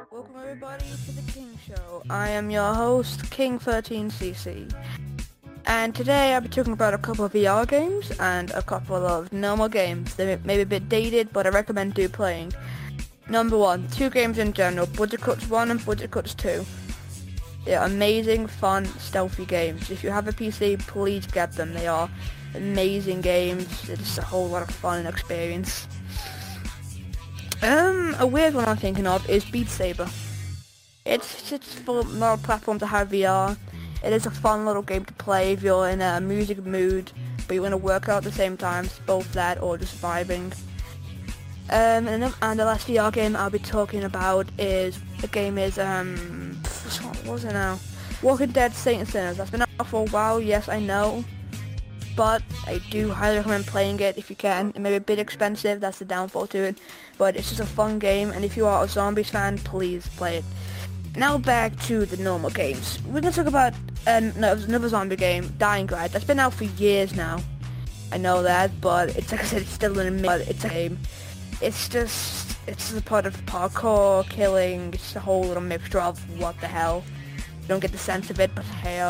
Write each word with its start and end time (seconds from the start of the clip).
Welcome 0.00 0.34
everybody 0.40 0.84
to 1.04 1.12
the 1.12 1.30
King 1.30 1.58
Show. 1.66 2.02
I 2.08 2.30
am 2.30 2.50
your 2.50 2.72
host, 2.72 3.20
King13cc. 3.24 4.72
And 5.66 5.94
today 5.94 6.32
I'll 6.32 6.40
be 6.40 6.48
talking 6.48 6.72
about 6.72 6.94
a 6.94 6.98
couple 6.98 7.26
of 7.26 7.34
VR 7.34 7.68
games 7.68 8.10
and 8.18 8.50
a 8.52 8.62
couple 8.62 8.96
of 8.96 9.30
normal 9.30 9.68
games. 9.68 10.14
They 10.14 10.36
may 10.42 10.56
be 10.56 10.62
a 10.62 10.66
bit 10.66 10.88
dated, 10.88 11.34
but 11.34 11.46
I 11.46 11.50
recommend 11.50 11.92
do 11.92 12.08
playing. 12.08 12.54
Number 13.28 13.58
one, 13.58 13.88
two 13.88 14.08
games 14.08 14.38
in 14.38 14.54
general, 14.54 14.86
Budget 14.86 15.20
Cuts 15.20 15.50
1 15.50 15.70
and 15.70 15.84
Budget 15.84 16.10
Cuts 16.10 16.32
2. 16.32 16.64
They're 17.66 17.82
amazing, 17.82 18.46
fun, 18.46 18.86
stealthy 18.98 19.44
games. 19.44 19.90
If 19.90 20.02
you 20.02 20.08
have 20.08 20.26
a 20.26 20.32
PC, 20.32 20.78
please 20.78 21.26
get 21.26 21.52
them. 21.52 21.74
They 21.74 21.88
are 21.88 22.08
amazing 22.54 23.20
games. 23.20 23.90
It's 23.90 24.16
a 24.16 24.22
whole 24.22 24.48
lot 24.48 24.62
of 24.62 24.70
fun 24.74 25.00
and 25.00 25.08
experience. 25.08 25.86
Um, 27.62 28.16
a 28.18 28.26
weird 28.26 28.54
one 28.54 28.64
I'm 28.66 28.76
thinking 28.76 29.06
of 29.06 29.28
is 29.28 29.44
Beat 29.44 29.68
Saber. 29.68 30.08
It's 31.04 31.52
it's 31.52 31.74
for 31.74 32.00
a 32.00 32.36
platform 32.38 32.78
to 32.78 32.86
have 32.86 33.10
VR. 33.10 33.56
It 34.02 34.14
is 34.14 34.24
a 34.24 34.30
fun 34.30 34.64
little 34.64 34.82
game 34.82 35.04
to 35.04 35.12
play 35.14 35.52
if 35.52 35.62
you're 35.62 35.88
in 35.88 36.00
a 36.00 36.20
music 36.22 36.64
mood, 36.64 37.12
but 37.46 37.54
you 37.54 37.60
want 37.60 37.72
to 37.72 37.76
work 37.76 38.08
out 38.08 38.18
at 38.18 38.24
the 38.24 38.32
same 38.32 38.56
time. 38.56 38.88
Both 39.04 39.30
that 39.34 39.60
or 39.62 39.76
just 39.76 40.00
vibing. 40.00 40.54
Um, 41.68 42.08
and, 42.08 42.22
the, 42.22 42.34
and 42.42 42.58
the 42.58 42.64
last 42.64 42.88
VR 42.88 43.12
game 43.12 43.36
I'll 43.36 43.50
be 43.50 43.58
talking 43.58 44.04
about 44.04 44.48
is 44.58 44.98
the 45.20 45.28
game 45.28 45.58
is 45.58 45.78
um, 45.78 46.16
what 47.02 47.26
was 47.26 47.44
it 47.44 47.52
now? 47.52 47.78
Walking 48.22 48.50
Dead 48.52 48.72
Saint 48.72 49.00
and 49.00 49.08
Sinners. 49.08 49.36
That's 49.36 49.50
been 49.50 49.62
out 49.62 49.86
for 49.86 50.06
a 50.06 50.10
while. 50.10 50.40
Yes, 50.40 50.68
I 50.68 50.80
know 50.80 51.24
but 52.16 52.42
I 52.66 52.80
do 52.90 53.10
highly 53.10 53.38
recommend 53.38 53.66
playing 53.66 54.00
it 54.00 54.18
if 54.18 54.30
you 54.30 54.36
can. 54.36 54.70
It 54.74 54.80
may 54.80 54.90
be 54.90 54.96
a 54.96 55.00
bit 55.00 55.18
expensive, 55.18 55.80
that's 55.80 55.98
the 55.98 56.04
downfall 56.04 56.46
to 56.48 56.58
it, 56.58 56.78
but 57.18 57.36
it's 57.36 57.48
just 57.48 57.60
a 57.60 57.66
fun 57.66 57.98
game, 57.98 58.30
and 58.30 58.44
if 58.44 58.56
you 58.56 58.66
are 58.66 58.84
a 58.84 58.88
Zombies 58.88 59.30
fan, 59.30 59.58
please 59.58 60.06
play 60.16 60.38
it. 60.38 60.44
Now 61.16 61.38
back 61.38 61.78
to 61.82 62.06
the 62.06 62.16
normal 62.22 62.50
games. 62.50 63.02
We're 63.06 63.20
going 63.20 63.32
to 63.32 63.38
talk 63.42 63.46
about 63.46 63.74
no, 64.06 64.52
another 64.52 64.88
zombie 64.88 65.16
game, 65.16 65.52
Dying 65.58 65.88
Light. 65.88 66.12
That's 66.12 66.24
been 66.24 66.38
out 66.38 66.54
for 66.54 66.64
years 66.64 67.14
now. 67.14 67.40
I 68.12 68.16
know 68.16 68.42
that, 68.42 68.80
but 68.80 69.16
it's 69.16 69.32
like 69.32 69.40
I 69.40 69.44
said, 69.44 69.62
it's 69.62 69.70
still 69.72 69.98
in 69.98 70.24
a 70.24 70.36
it's 70.38 70.64
a 70.64 70.68
game. 70.68 70.98
It's 71.60 71.88
just, 71.88 72.56
it's 72.66 72.96
a 72.96 73.02
part 73.02 73.26
of 73.26 73.36
parkour, 73.46 74.28
killing, 74.30 74.94
it's 74.94 75.14
a 75.16 75.20
whole 75.20 75.42
little 75.42 75.62
mixture 75.62 76.00
of 76.00 76.18
what 76.38 76.58
the 76.60 76.68
hell. 76.68 77.02
You 77.36 77.68
don't 77.68 77.80
get 77.80 77.92
the 77.92 77.98
sense 77.98 78.30
of 78.30 78.40
it, 78.40 78.54
but 78.54 78.64
hey 78.64 79.00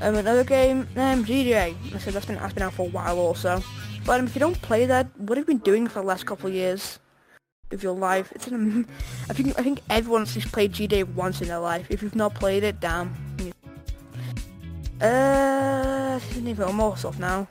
um, 0.00 0.14
another 0.16 0.44
game, 0.44 0.88
um, 0.96 1.24
GTA. 1.24 1.74
I 1.94 1.98
said 1.98 2.14
that's 2.14 2.26
been 2.26 2.36
that's 2.36 2.54
been 2.54 2.62
out 2.62 2.74
for 2.74 2.86
a 2.86 2.90
while 2.90 3.18
also. 3.18 3.62
But 4.04 4.20
um, 4.20 4.26
if 4.26 4.34
you 4.34 4.40
don't 4.40 4.60
play 4.60 4.86
that, 4.86 5.08
what 5.18 5.38
have 5.38 5.44
you 5.48 5.54
been 5.54 5.64
doing 5.64 5.86
for 5.86 6.00
the 6.00 6.06
last 6.06 6.26
couple 6.26 6.48
of 6.48 6.54
years 6.54 6.98
of 7.72 7.82
your 7.82 7.94
life? 7.94 8.32
It's 8.32 8.46
an, 8.48 8.86
I 9.30 9.32
think 9.32 9.58
I 9.58 9.62
think 9.62 9.80
everyone's 9.88 10.34
just 10.34 10.52
played 10.52 10.72
GTA 10.72 11.14
once 11.14 11.40
in 11.40 11.48
their 11.48 11.58
life. 11.58 11.86
If 11.90 12.02
you've 12.02 12.16
not 12.16 12.34
played 12.34 12.64
it, 12.64 12.80
damn. 12.80 13.14
Uh, 15.00 16.20
I 16.20 16.40
need 16.40 16.58
more 16.58 16.96
stuff 16.96 17.18
now. 17.18 17.48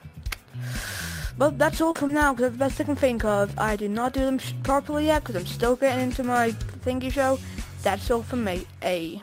But 1.38 1.58
that's 1.58 1.82
all 1.82 1.94
from 1.94 2.14
now, 2.14 2.34
because 2.34 2.52
the 2.52 2.58
best 2.58 2.80
I 2.80 2.84
can 2.84 2.96
think 2.96 3.26
of. 3.26 3.58
I 3.58 3.76
do 3.76 3.90
not 3.90 4.14
do 4.14 4.22
them 4.22 4.40
properly 4.64 5.08
yet, 5.08 5.24
because 5.24 5.36
I'm 5.36 5.48
still 5.48 5.76
getting 5.76 6.04
into 6.04 6.24
my 6.24 6.52
thingy 6.86 7.12
show. 7.12 7.40
That's 7.82 8.10
all 8.12 8.22
from 8.22 8.44
me. 8.44 8.68
A. 8.84 9.22